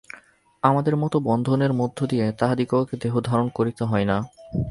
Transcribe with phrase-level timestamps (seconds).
[0.63, 4.17] আমাদের মত বন্ধনের মধ্য দিয়া তাঁহাদিগকে দেহ ধারণ করিতে হয় না।